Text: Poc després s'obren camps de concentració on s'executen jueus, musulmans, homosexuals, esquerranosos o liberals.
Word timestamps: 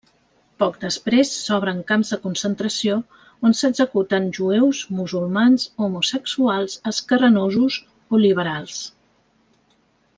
Poc 0.61 0.77
després 0.83 1.33
s'obren 1.41 1.81
camps 1.91 2.13
de 2.13 2.17
concentració 2.23 2.95
on 3.49 3.55
s'executen 3.59 4.25
jueus, 4.39 4.81
musulmans, 5.01 5.67
homosexuals, 5.89 6.79
esquerranosos 6.95 7.79
o 8.17 8.25
liberals. 8.27 8.81